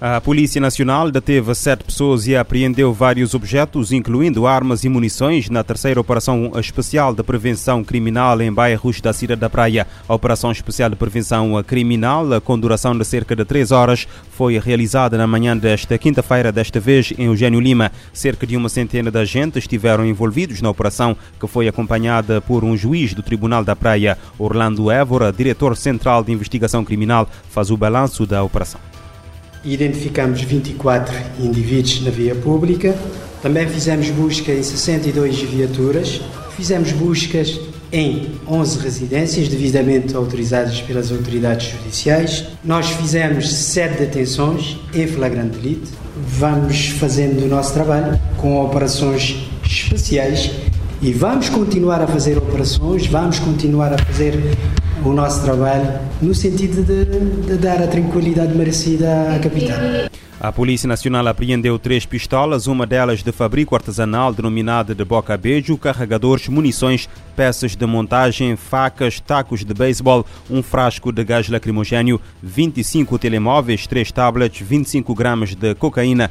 A 0.00 0.20
Polícia 0.20 0.60
Nacional 0.60 1.10
deteve 1.10 1.52
sete 1.56 1.82
pessoas 1.82 2.24
e 2.28 2.36
apreendeu 2.36 2.92
vários 2.92 3.34
objetos, 3.34 3.90
incluindo 3.90 4.46
armas 4.46 4.84
e 4.84 4.88
munições, 4.88 5.50
na 5.50 5.64
terceira 5.64 6.00
Operação 6.00 6.52
Especial 6.54 7.12
de 7.12 7.24
Prevenção 7.24 7.82
Criminal 7.82 8.40
em 8.40 8.52
bairros 8.52 9.00
da 9.00 9.12
Cidade 9.12 9.40
da 9.40 9.50
Praia. 9.50 9.88
A 10.08 10.14
Operação 10.14 10.52
Especial 10.52 10.88
de 10.88 10.94
Prevenção 10.94 11.60
Criminal, 11.64 12.40
com 12.44 12.56
duração 12.56 12.96
de 12.96 13.04
cerca 13.04 13.34
de 13.34 13.44
três 13.44 13.72
horas, 13.72 14.06
foi 14.30 14.56
realizada 14.60 15.18
na 15.18 15.26
manhã 15.26 15.56
desta 15.56 15.98
quinta-feira, 15.98 16.52
desta 16.52 16.78
vez 16.78 17.12
em 17.18 17.24
Eugênio 17.24 17.58
Lima. 17.58 17.90
Cerca 18.12 18.46
de 18.46 18.56
uma 18.56 18.68
centena 18.68 19.10
de 19.10 19.18
agentes 19.18 19.64
estiveram 19.64 20.06
envolvidos 20.06 20.62
na 20.62 20.70
operação, 20.70 21.16
que 21.40 21.48
foi 21.48 21.66
acompanhada 21.66 22.40
por 22.40 22.62
um 22.62 22.76
juiz 22.76 23.14
do 23.14 23.22
Tribunal 23.22 23.64
da 23.64 23.74
Praia. 23.74 24.16
Orlando 24.38 24.92
Évora, 24.92 25.32
diretor 25.32 25.76
central 25.76 26.22
de 26.22 26.30
investigação 26.30 26.84
criminal, 26.84 27.28
faz 27.50 27.68
o 27.68 27.76
balanço 27.76 28.24
da 28.24 28.44
operação. 28.44 28.80
Identificamos 29.64 30.40
24 30.42 31.14
indivíduos 31.40 32.02
na 32.02 32.10
via 32.10 32.34
pública. 32.34 32.96
Também 33.42 33.68
fizemos 33.68 34.10
busca 34.10 34.52
em 34.52 34.62
62 34.62 35.40
viaturas. 35.42 36.20
Fizemos 36.56 36.92
buscas 36.92 37.58
em 37.92 38.32
11 38.46 38.78
residências 38.80 39.48
devidamente 39.48 40.14
autorizadas 40.14 40.80
pelas 40.80 41.10
autoridades 41.10 41.70
judiciais. 41.70 42.44
Nós 42.64 42.90
fizemos 42.90 43.50
7 43.52 43.98
detenções 43.98 44.78
em 44.94 45.06
flagrante 45.06 45.58
delito. 45.58 45.90
Vamos 46.16 46.88
fazendo 46.88 47.44
o 47.44 47.48
nosso 47.48 47.72
trabalho 47.72 48.20
com 48.36 48.62
operações 48.64 49.48
especiais 49.64 50.50
e 51.00 51.12
vamos 51.12 51.48
continuar 51.48 52.02
a 52.02 52.06
fazer 52.08 52.36
operações, 52.36 53.06
vamos 53.06 53.38
continuar 53.38 53.92
a 53.92 53.98
fazer 53.98 54.34
o 55.04 55.12
nosso 55.12 55.42
trabalho 55.42 56.00
no 56.20 56.34
sentido 56.34 56.82
de, 56.82 57.04
de 57.46 57.56
dar 57.56 57.82
a 57.82 57.86
tranquilidade 57.86 58.54
merecida 58.54 59.34
à 59.34 59.38
capital. 59.38 59.78
A 60.40 60.52
Polícia 60.52 60.86
Nacional 60.86 61.26
apreendeu 61.26 61.80
três 61.80 62.06
pistolas, 62.06 62.68
uma 62.68 62.86
delas 62.86 63.24
de 63.24 63.32
fabrico 63.32 63.74
artesanal 63.74 64.32
denominada 64.32 64.94
de 64.94 65.04
boca 65.04 65.36
beijo, 65.36 65.76
carregadores, 65.76 66.46
munições, 66.46 67.08
peças 67.34 67.74
de 67.74 67.84
montagem, 67.84 68.54
facas, 68.54 69.18
tacos 69.18 69.64
de 69.64 69.74
beisebol, 69.74 70.24
um 70.48 70.62
frasco 70.62 71.10
de 71.10 71.24
gás 71.24 71.48
lacrimogênio, 71.48 72.20
25 72.40 73.18
telemóveis, 73.18 73.88
três 73.88 74.12
tablets, 74.12 74.64
25 74.64 75.12
gramas 75.12 75.56
de 75.56 75.74
cocaína, 75.74 76.30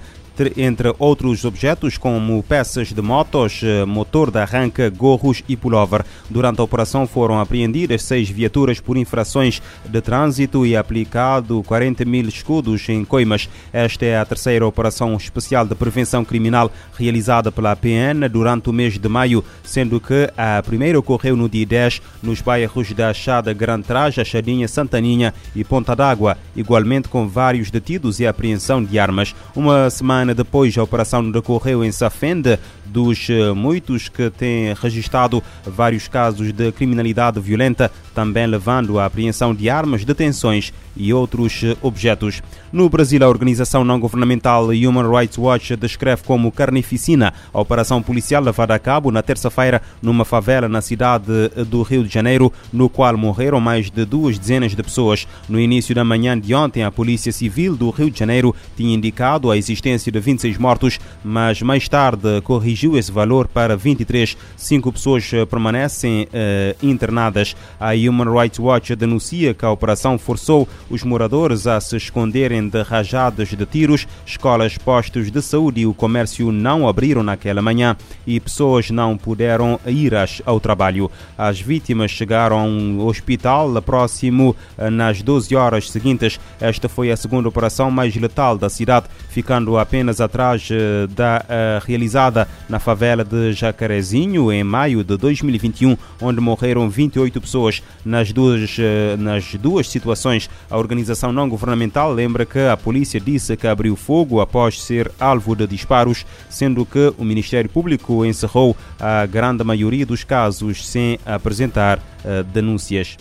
entre 0.55 0.93
outros 0.99 1.45
objetos 1.45 1.97
como 1.97 2.41
peças 2.43 2.93
de 2.93 3.01
motos, 3.01 3.61
eh, 3.63 3.85
motor 3.85 4.31
de 4.31 4.39
arranque, 4.39 4.89
gorros 4.89 5.43
e 5.47 5.55
pullover. 5.55 6.05
Durante 6.29 6.61
a 6.61 6.63
operação 6.63 7.07
foram 7.07 7.39
apreendidas 7.39 8.03
seis 8.03 8.29
viaturas 8.29 8.79
por 8.79 8.97
infrações 8.97 9.61
de 9.85 10.01
trânsito 10.01 10.65
e 10.65 10.75
aplicado 10.75 11.63
40 11.63 12.05
mil 12.05 12.27
escudos 12.27 12.87
em 12.89 13.03
coimas. 13.03 13.49
Esta 13.73 14.05
é 14.05 14.17
a 14.17 14.25
terceira 14.25 14.65
operação 14.65 15.15
especial 15.15 15.65
de 15.65 15.75
prevenção 15.75 16.23
criminal 16.23 16.71
realizada 16.97 17.51
pela 17.51 17.75
PN 17.75 18.27
durante 18.29 18.69
o 18.69 18.73
mês 18.73 18.97
de 18.97 19.07
maio, 19.07 19.43
sendo 19.63 19.99
que 19.99 20.31
a 20.37 20.61
primeira 20.63 20.99
ocorreu 20.99 21.35
no 21.35 21.49
dia 21.49 21.65
10 21.65 22.01
nos 22.21 22.41
bairros 22.41 22.91
da 22.93 23.09
Achada 23.09 23.53
Grande 23.53 23.87
Traja, 23.87 24.23
Chadinha, 24.23 24.67
Santaninha 24.67 25.33
e 25.55 25.63
Ponta 25.63 25.95
d'Água, 25.95 26.37
igualmente 26.55 27.07
com 27.07 27.27
vários 27.27 27.71
detidos 27.71 28.19
e 28.19 28.27
apreensão 28.27 28.83
de 28.83 28.99
armas. 28.99 29.35
Uma 29.55 29.89
semana 29.89 30.26
semana 30.27 30.33
depois, 30.33 30.77
a 30.77 30.83
operação 30.83 31.31
decorreu 31.31 31.83
em 31.85 31.91
Safende, 31.91 32.59
dos 32.85 33.29
eh, 33.29 33.53
muitos 33.53 34.09
que 34.09 34.29
têm 34.29 34.73
registrado 34.73 35.41
vários 35.65 36.07
casos 36.07 36.51
de 36.51 36.71
criminalidade 36.71 37.39
violenta, 37.39 37.91
também 38.13 38.45
levando 38.45 38.99
à 38.99 39.05
apreensão 39.05 39.53
de 39.53 39.69
armas, 39.69 40.03
detenções 40.03 40.73
e 40.97 41.13
outros 41.13 41.61
eh, 41.63 41.75
objetos. 41.81 42.41
No 42.71 42.89
Brasil, 42.89 43.23
a 43.23 43.29
organização 43.29 43.83
não-governamental 43.83 44.67
Human 44.67 45.09
Rights 45.09 45.37
Watch 45.37 45.75
descreve 45.75 46.23
como 46.23 46.51
carnificina 46.51 47.33
a 47.53 47.61
operação 47.61 48.01
policial 48.01 48.43
levada 48.43 48.75
a 48.75 48.79
cabo 48.79 49.11
na 49.11 49.21
terça-feira 49.21 49.81
numa 50.01 50.25
favela 50.25 50.67
na 50.67 50.81
cidade 50.81 51.27
do 51.69 51.81
Rio 51.81 52.03
de 52.03 52.13
Janeiro, 52.13 52.51
no 52.71 52.89
qual 52.89 53.17
morreram 53.17 53.59
mais 53.59 53.89
de 53.89 54.05
duas 54.05 54.37
dezenas 54.37 54.75
de 54.75 54.83
pessoas. 54.83 55.27
No 55.47 55.59
início 55.59 55.95
da 55.95 56.03
manhã 56.03 56.37
de 56.37 56.53
ontem, 56.53 56.83
a 56.83 56.91
Polícia 56.91 57.31
Civil 57.31 57.75
do 57.75 57.89
Rio 57.89 58.11
de 58.11 58.19
Janeiro 58.19 58.55
tinha 58.75 58.93
indicado 58.93 59.49
a 59.49 59.57
existência 59.57 60.11
de 60.11 60.19
26 60.19 60.57
mortos, 60.57 60.99
mas 61.23 61.61
mais 61.61 61.87
tarde 61.87 62.41
corrigiu 62.41 62.97
esse 62.97 63.11
valor 63.11 63.47
para 63.47 63.75
23. 63.75 64.35
Cinco 64.55 64.91
pessoas 64.91 65.31
eh, 65.33 65.45
permanecem 65.45 66.23
uh, 66.23 66.85
internadas. 66.85 67.55
A 67.79 67.91
Human 67.93 68.31
Rights 68.31 68.59
Watch 68.59 68.95
denuncia 68.95 69.53
que 69.53 69.65
a 69.65 69.71
operação 69.71 70.17
forçou 70.17 70.67
os 70.89 71.03
moradores 71.03 71.67
a 71.67 71.79
se 71.79 71.95
esconderem 71.97 72.67
de 72.67 72.81
rajadas 72.81 73.49
de 73.49 73.65
tiros, 73.65 74.07
escolas, 74.25 74.77
postos 74.77 75.31
de 75.31 75.41
saúde 75.41 75.81
e 75.81 75.85
o 75.85 75.93
comércio 75.93 76.51
não 76.51 76.87
abriram 76.87 77.23
naquela 77.23 77.61
manhã 77.61 77.95
e 78.25 78.39
pessoas 78.39 78.89
não 78.89 79.17
puderam 79.17 79.79
ir 79.85 80.13
ao 80.45 80.59
trabalho. 80.59 81.11
As 81.37 81.59
vítimas 81.59 82.11
chegaram 82.11 82.59
a 82.59 82.63
um 82.63 83.05
hospital 83.05 83.81
próximo 83.81 84.55
eh, 84.77 84.89
nas 84.89 85.21
12 85.21 85.55
horas 85.55 85.89
seguintes. 85.89 86.39
Esta 86.59 86.87
foi 86.87 87.11
a 87.11 87.17
segunda 87.17 87.49
operação 87.49 87.91
mais 87.91 88.15
letal 88.15 88.57
da 88.57 88.69
cidade, 88.69 89.07
ficando 89.29 89.77
apenas 89.77 90.21
atrás 90.21 90.67
eh, 90.71 91.07
da 91.07 91.43
uh, 91.43 91.85
realizada 91.85 92.47
na 92.69 92.79
favela 92.79 93.23
de 93.23 93.53
Jacarezinho 93.53 94.51
em 94.51 94.63
maio 94.63 95.03
de 95.03 95.17
2021, 95.17 95.97
onde 96.21 96.39
morreram 96.39 96.89
28 96.89 97.41
pessoas. 97.41 97.83
Nas 98.05 98.31
duas, 98.31 98.77
nas 99.17 99.53
duas 99.55 99.89
situações, 99.89 100.49
a 100.69 100.76
a 100.77 100.79
organização 100.79 101.33
não 101.33 101.49
governamental 101.49 102.13
lembra 102.13 102.45
que 102.45 102.59
a 102.59 102.77
polícia 102.77 103.19
disse 103.19 103.57
que 103.57 103.65
abriu 103.65 103.95
fogo 103.95 104.39
após 104.39 104.79
ser 104.81 105.11
alvo 105.19 105.55
de 105.55 105.65
disparos, 105.65 106.23
sendo 106.49 106.85
que 106.85 107.13
o 107.17 107.25
Ministério 107.25 107.69
Público 107.69 108.23
encerrou 108.23 108.77
a 108.99 109.25
grande 109.25 109.63
maioria 109.63 110.05
dos 110.05 110.23
casos 110.23 110.87
sem 110.87 111.19
apresentar 111.25 111.97
uh, 111.97 112.43
denúncias. 112.43 113.17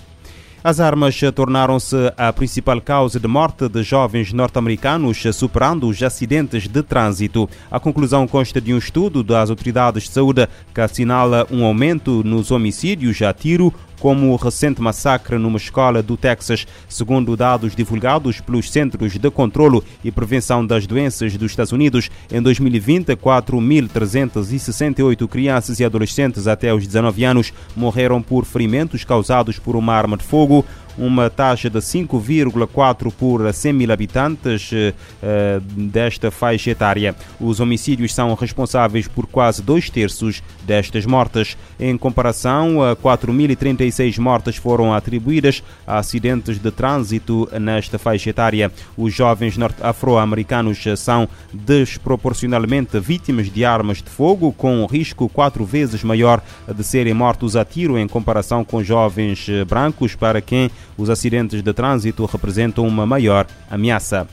As 0.66 0.80
armas 0.80 1.20
tornaram-se 1.32 2.12
a 2.16 2.32
principal 2.32 2.80
causa 2.80 3.20
de 3.20 3.28
morte 3.28 3.68
de 3.68 3.84
jovens 3.84 4.32
norte-americanos, 4.32 5.22
superando 5.32 5.86
os 5.86 6.02
acidentes 6.02 6.66
de 6.66 6.82
trânsito. 6.82 7.48
A 7.70 7.78
conclusão 7.78 8.26
consta 8.26 8.60
de 8.60 8.74
um 8.74 8.78
estudo 8.78 9.22
das 9.22 9.48
autoridades 9.48 10.02
de 10.02 10.10
saúde 10.10 10.48
que 10.74 10.80
assinala 10.80 11.46
um 11.52 11.64
aumento 11.64 12.20
nos 12.24 12.50
homicídios 12.50 13.22
a 13.22 13.32
tiro, 13.32 13.72
como 14.06 14.30
o 14.30 14.36
recente 14.36 14.80
massacre 14.80 15.36
numa 15.36 15.56
escola 15.56 16.00
do 16.00 16.16
Texas, 16.16 16.64
segundo 16.88 17.36
dados 17.36 17.74
divulgados 17.74 18.40
pelos 18.40 18.70
Centros 18.70 19.18
de 19.18 19.30
Controlo 19.32 19.82
e 20.04 20.12
Prevenção 20.12 20.64
das 20.64 20.86
Doenças 20.86 21.36
dos 21.36 21.50
Estados 21.50 21.72
Unidos. 21.72 22.08
Em 22.30 22.40
2020, 22.40 23.16
4.368 23.16 25.26
crianças 25.26 25.80
e 25.80 25.84
adolescentes 25.84 26.46
até 26.46 26.72
os 26.72 26.86
19 26.86 27.24
anos 27.24 27.52
morreram 27.74 28.22
por 28.22 28.44
ferimentos 28.44 29.02
causados 29.02 29.58
por 29.58 29.74
uma 29.74 29.94
arma 29.94 30.16
de 30.16 30.22
fogo 30.22 30.64
uma 30.98 31.28
taxa 31.28 31.68
de 31.68 31.78
5,4 31.78 33.12
por 33.12 33.52
100 33.52 33.72
mil 33.72 33.92
habitantes 33.92 34.70
uh, 34.72 35.60
desta 35.60 36.30
faixa 36.30 36.70
etária. 36.70 37.14
Os 37.40 37.60
homicídios 37.60 38.14
são 38.14 38.34
responsáveis 38.34 39.06
por 39.08 39.26
quase 39.26 39.62
dois 39.62 39.90
terços 39.90 40.42
destas 40.64 41.06
mortes. 41.06 41.56
Em 41.78 41.96
comparação, 41.96 42.76
4.036 43.02 44.18
mortes 44.18 44.56
foram 44.56 44.92
atribuídas 44.92 45.62
a 45.86 45.98
acidentes 45.98 46.58
de 46.58 46.70
trânsito 46.70 47.48
nesta 47.60 47.98
faixa 47.98 48.30
etária. 48.30 48.70
Os 48.96 49.14
jovens 49.14 49.56
afro-americanos 49.80 50.82
são 50.96 51.28
desproporcionalmente 51.52 52.98
vítimas 52.98 53.50
de 53.50 53.64
armas 53.64 53.98
de 53.98 54.10
fogo, 54.10 54.52
com 54.52 54.82
um 54.82 54.86
risco 54.86 55.28
quatro 55.28 55.64
vezes 55.64 56.02
maior 56.02 56.42
de 56.72 56.84
serem 56.84 57.14
mortos 57.14 57.56
a 57.56 57.64
tiro 57.64 57.98
em 57.98 58.08
comparação 58.08 58.64
com 58.64 58.82
jovens 58.82 59.46
brancos, 59.66 60.14
para 60.14 60.40
quem 60.40 60.70
os 60.96 61.10
acidentes 61.10 61.62
de 61.62 61.72
trânsito 61.72 62.24
representam 62.24 62.86
uma 62.86 63.06
maior 63.06 63.46
ameaça. 63.70 64.26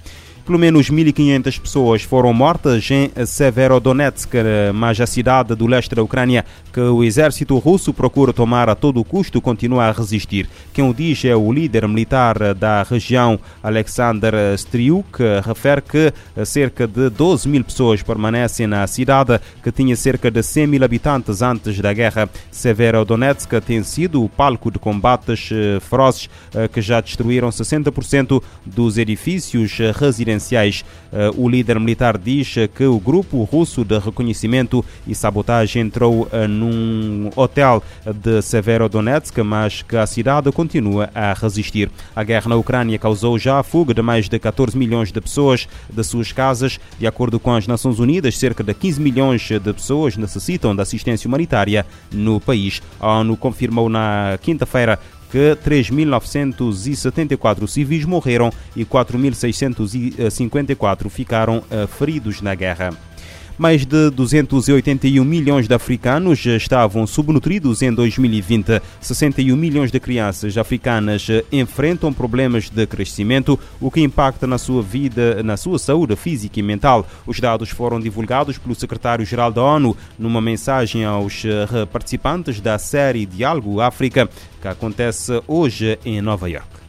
Pelo 0.45 0.59
menos 0.59 0.91
1.500 0.91 1.61
pessoas 1.61 2.01
foram 2.03 2.33
mortas 2.33 2.85
em 2.91 3.09
Severodonetsk, 3.25 4.33
mas 4.73 4.99
a 4.99 5.07
cidade 5.07 5.55
do 5.55 5.65
leste 5.65 5.95
da 5.95 6.03
Ucrânia, 6.03 6.43
que 6.73 6.81
o 6.81 7.01
exército 7.01 7.57
russo 7.59 7.93
procura 7.93 8.33
tomar 8.33 8.67
a 8.67 8.75
todo 8.75 9.01
custo, 9.05 9.39
continua 9.39 9.85
a 9.85 9.91
resistir. 9.93 10.49
Quem 10.73 10.83
o 10.83 10.93
diz 10.93 11.23
é 11.23 11.33
o 11.33 11.49
líder 11.49 11.87
militar 11.87 12.53
da 12.53 12.83
região, 12.83 13.39
Alexander 13.63 14.33
Striuk, 14.55 15.17
refere 15.45 15.81
que 15.81 16.13
cerca 16.45 16.85
de 16.85 17.09
12 17.09 17.47
mil 17.47 17.63
pessoas 17.63 18.03
permanecem 18.03 18.67
na 18.67 18.85
cidade, 18.85 19.39
que 19.63 19.71
tinha 19.71 19.95
cerca 19.95 20.29
de 20.29 20.43
100 20.43 20.67
mil 20.67 20.83
habitantes 20.83 21.41
antes 21.41 21.79
da 21.79 21.93
guerra. 21.93 22.29
Severodonetsk 22.51 23.49
tem 23.65 23.81
sido 23.81 24.21
o 24.21 24.27
palco 24.27 24.69
de 24.69 24.77
combates 24.77 25.47
ferozes 25.79 26.29
que 26.73 26.81
já 26.81 26.99
destruíram 26.99 27.47
60% 27.47 28.43
dos 28.65 28.97
edifícios 28.97 29.77
residenciais 29.97 30.32
residenciais. 30.33 30.83
O 31.37 31.47
líder 31.47 31.79
militar 31.79 32.17
diz 32.17 32.55
que 32.75 32.85
o 32.85 32.99
grupo 32.99 33.43
russo 33.43 33.85
de 33.85 33.99
reconhecimento 33.99 34.83
e 35.05 35.13
sabotagem 35.13 35.83
entrou 35.83 36.27
num 36.49 37.29
hotel 37.35 37.83
de 38.15 38.41
Severodonetsk, 38.41 39.37
mas 39.39 39.83
que 39.83 39.95
a 39.95 40.07
cidade 40.07 40.51
continua 40.51 41.09
a 41.13 41.33
resistir. 41.33 41.91
A 42.15 42.23
guerra 42.23 42.49
na 42.49 42.55
Ucrânia 42.55 42.97
causou 42.97 43.37
já 43.37 43.59
a 43.59 43.63
fuga 43.63 43.93
de 43.93 44.01
mais 44.01 44.27
de 44.27 44.39
14 44.39 44.75
milhões 44.75 45.11
de 45.11 45.21
pessoas 45.21 45.67
de 45.87 46.03
suas 46.03 46.31
casas. 46.31 46.79
De 46.97 47.05
acordo 47.05 47.39
com 47.39 47.53
as 47.53 47.67
Nações 47.67 47.99
Unidas, 47.99 48.37
cerca 48.37 48.63
de 48.63 48.73
15 48.73 48.99
milhões 48.99 49.41
de 49.47 49.73
pessoas 49.73 50.17
necessitam 50.17 50.75
de 50.75 50.81
assistência 50.81 51.27
humanitária 51.27 51.85
no 52.11 52.39
país. 52.39 52.81
A 52.99 53.19
ONU 53.19 53.37
confirmou 53.37 53.87
na 53.87 54.39
quinta-feira 54.41 54.99
que 55.33 55.57
3.974 55.67 57.67
civis 57.67 58.05
morreram 58.05 58.49
e 58.75 58.85
4.654 58.85 61.09
ficaram 61.09 61.63
eh, 61.71 61.87
feridos 61.87 62.39
na 62.39 62.53
guerra. 62.53 62.91
Mais 63.57 63.85
de 63.85 64.09
281 64.09 65.23
milhões 65.23 65.67
de 65.67 65.75
africanos 65.75 66.43
estavam 66.45 67.05
subnutridos 67.05 67.83
em 67.83 67.93
2020. 67.93 68.81
61 68.99 69.55
milhões 69.55 69.91
de 69.91 69.99
crianças 69.99 70.57
africanas 70.57 71.27
enfrentam 71.51 72.11
problemas 72.11 72.69
de 72.69 72.87
crescimento, 72.87 73.59
o 73.79 73.91
que 73.91 74.01
impacta 74.01 74.47
na 74.47 74.57
sua 74.57 74.81
vida, 74.81 75.43
na 75.43 75.55
sua 75.55 75.77
saúde 75.77 76.15
física 76.15 76.59
e 76.59 76.63
mental. 76.63 77.07
Os 77.27 77.39
dados 77.39 77.69
foram 77.69 77.99
divulgados 77.99 78.57
pelo 78.57 78.73
secretário-geral 78.73 79.51
da 79.51 79.61
ONU 79.61 79.95
numa 80.17 80.41
mensagem 80.41 81.05
aos 81.05 81.43
participantes 81.91 82.59
da 82.59 82.79
série 82.79 83.25
Diálogo 83.25 83.81
África, 83.81 84.27
que 84.61 84.67
acontece 84.67 85.41
hoje 85.47 85.99
em 86.03 86.21
Nova 86.21 86.49
York. 86.49 86.82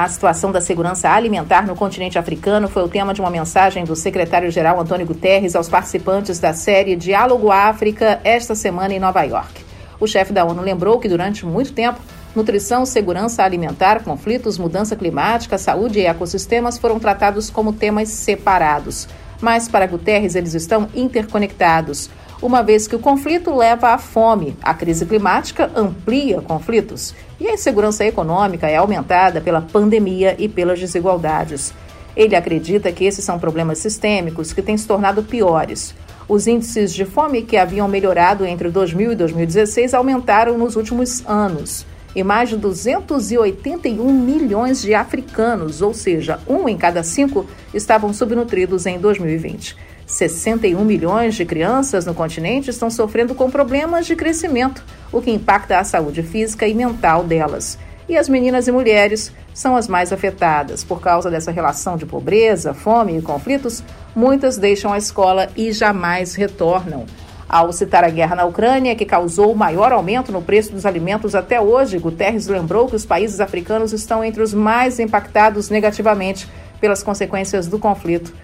A 0.00 0.06
situação 0.06 0.52
da 0.52 0.60
segurança 0.60 1.10
alimentar 1.10 1.66
no 1.66 1.74
continente 1.74 2.16
africano 2.20 2.68
foi 2.68 2.84
o 2.84 2.88
tema 2.88 3.12
de 3.12 3.20
uma 3.20 3.32
mensagem 3.32 3.82
do 3.84 3.96
secretário-geral 3.96 4.78
Antônio 4.78 5.04
Guterres 5.04 5.56
aos 5.56 5.68
participantes 5.68 6.38
da 6.38 6.54
série 6.54 6.94
Diálogo 6.94 7.50
África 7.50 8.20
esta 8.22 8.54
semana 8.54 8.94
em 8.94 9.00
Nova 9.00 9.24
York. 9.24 9.64
O 9.98 10.06
chefe 10.06 10.32
da 10.32 10.44
ONU 10.44 10.62
lembrou 10.62 11.00
que 11.00 11.08
durante 11.08 11.44
muito 11.44 11.72
tempo, 11.72 11.98
nutrição, 12.32 12.86
segurança 12.86 13.42
alimentar, 13.42 14.04
conflitos, 14.04 14.56
mudança 14.56 14.94
climática, 14.94 15.58
saúde 15.58 15.98
e 15.98 16.06
ecossistemas 16.06 16.78
foram 16.78 17.00
tratados 17.00 17.50
como 17.50 17.72
temas 17.72 18.08
separados. 18.08 19.08
Mas 19.40 19.66
para 19.66 19.88
Guterres, 19.88 20.36
eles 20.36 20.54
estão 20.54 20.88
interconectados 20.94 22.08
uma 22.40 22.62
vez 22.62 22.86
que 22.86 22.94
o 22.94 23.00
conflito 23.00 23.54
leva 23.54 23.88
à 23.88 23.98
fome, 23.98 24.56
a 24.62 24.72
crise 24.72 25.04
climática 25.04 25.70
amplia 25.74 26.40
conflitos 26.40 27.12
e 27.40 27.48
a 27.48 27.54
insegurança 27.54 28.04
econômica 28.04 28.68
é 28.68 28.76
aumentada 28.76 29.40
pela 29.40 29.60
pandemia 29.60 30.36
e 30.38 30.48
pelas 30.48 30.78
desigualdades. 30.78 31.74
Ele 32.16 32.36
acredita 32.36 32.92
que 32.92 33.04
esses 33.04 33.24
são 33.24 33.40
problemas 33.40 33.78
sistêmicos 33.78 34.52
que 34.52 34.62
têm 34.62 34.76
se 34.76 34.86
tornado 34.86 35.22
piores. 35.22 35.94
Os 36.28 36.46
índices 36.46 36.94
de 36.94 37.04
fome 37.04 37.42
que 37.42 37.56
haviam 37.56 37.88
melhorado 37.88 38.44
entre 38.44 38.70
2000 38.70 39.12
e 39.12 39.16
2016 39.16 39.92
aumentaram 39.92 40.56
nos 40.56 40.76
últimos 40.76 41.24
anos. 41.26 41.84
E 42.14 42.22
mais 42.22 42.48
de 42.48 42.56
281 42.56 44.12
milhões 44.12 44.80
de 44.80 44.94
africanos, 44.94 45.82
ou 45.82 45.92
seja, 45.92 46.40
um 46.48 46.68
em 46.68 46.76
cada 46.76 47.02
cinco, 47.02 47.46
estavam 47.72 48.12
subnutridos 48.12 48.86
em 48.86 48.98
2020. 48.98 49.76
61 50.06 50.82
milhões 50.84 51.34
de 51.34 51.44
crianças 51.44 52.06
no 52.06 52.14
continente 52.14 52.70
estão 52.70 52.90
sofrendo 52.90 53.34
com 53.34 53.50
problemas 53.50 54.06
de 54.06 54.16
crescimento, 54.16 54.82
o 55.12 55.20
que 55.20 55.30
impacta 55.30 55.78
a 55.78 55.84
saúde 55.84 56.22
física 56.22 56.66
e 56.66 56.74
mental 56.74 57.22
delas. 57.24 57.78
E 58.08 58.16
as 58.16 58.26
meninas 58.26 58.66
e 58.66 58.72
mulheres 58.72 59.30
são 59.52 59.76
as 59.76 59.86
mais 59.86 60.10
afetadas. 60.10 60.82
Por 60.82 60.98
causa 60.98 61.30
dessa 61.30 61.50
relação 61.50 61.98
de 61.98 62.06
pobreza, 62.06 62.72
fome 62.72 63.18
e 63.18 63.22
conflitos, 63.22 63.84
muitas 64.16 64.56
deixam 64.56 64.94
a 64.94 64.98
escola 64.98 65.50
e 65.54 65.72
jamais 65.72 66.34
retornam. 66.34 67.04
Ao 67.48 67.72
citar 67.72 68.04
a 68.04 68.10
guerra 68.10 68.36
na 68.36 68.44
Ucrânia, 68.44 68.94
que 68.94 69.06
causou 69.06 69.50
o 69.50 69.56
maior 69.56 69.90
aumento 69.90 70.30
no 70.30 70.42
preço 70.42 70.72
dos 70.72 70.84
alimentos 70.84 71.34
até 71.34 71.60
hoje, 71.60 71.98
Guterres 71.98 72.46
lembrou 72.46 72.86
que 72.86 72.96
os 72.96 73.06
países 73.06 73.40
africanos 73.40 73.92
estão 73.92 74.22
entre 74.22 74.42
os 74.42 74.52
mais 74.52 75.00
impactados 75.00 75.70
negativamente 75.70 76.46
pelas 76.80 77.02
consequências 77.02 77.66
do 77.66 77.78
conflito 77.78 78.34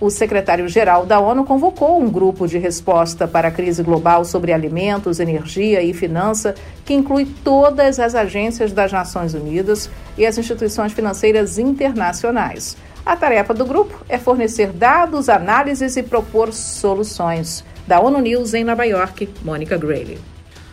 o 0.00 0.08
secretário-geral 0.08 1.04
da 1.04 1.20
ONU 1.20 1.44
convocou 1.44 2.00
um 2.00 2.08
grupo 2.08 2.48
de 2.48 2.56
resposta 2.56 3.28
para 3.28 3.48
a 3.48 3.50
crise 3.50 3.82
global 3.82 4.24
sobre 4.24 4.50
alimentos, 4.50 5.20
energia 5.20 5.82
e 5.82 5.92
finança, 5.92 6.54
que 6.86 6.94
inclui 6.94 7.26
todas 7.44 8.00
as 8.00 8.14
agências 8.14 8.72
das 8.72 8.90
Nações 8.90 9.34
Unidas 9.34 9.90
e 10.16 10.24
as 10.24 10.38
instituições 10.38 10.94
financeiras 10.94 11.58
internacionais. 11.58 12.78
A 13.04 13.14
tarefa 13.14 13.52
do 13.52 13.66
grupo 13.66 14.02
é 14.08 14.16
fornecer 14.16 14.72
dados, 14.72 15.28
análises 15.28 15.96
e 15.96 16.02
propor 16.02 16.52
soluções. 16.52 17.62
Da 17.90 17.98
ONU 17.98 18.20
News 18.20 18.54
em 18.54 18.62
Nova 18.62 18.84
York, 18.84 19.28
Mônica 19.42 19.76
Grayley. 19.76 20.16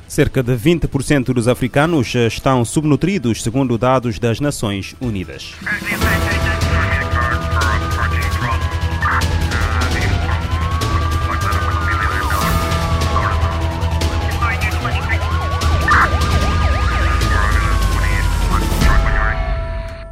Cerca 0.07 0.43
de 0.43 0.53
20% 0.53 1.33
dos 1.33 1.47
africanos 1.47 2.13
estão 2.13 2.63
subnutridos, 2.63 3.41
segundo 3.41 3.75
dados 3.75 4.19
das 4.19 4.39
Nações 4.39 4.95
Unidas. 5.01 5.55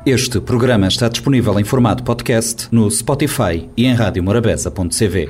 Este 0.04 0.40
programa 0.40 0.88
está 0.88 1.08
disponível 1.08 1.60
em 1.60 1.64
formato 1.64 2.04
podcast 2.04 2.68
no 2.72 2.90
Spotify 2.90 3.70
e 3.78 3.86
em 3.86 3.94
radiomorabeza.cv. 3.94 5.30